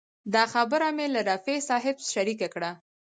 [0.33, 2.71] دا خبره مې له رفیع صاحب شریکه کړه.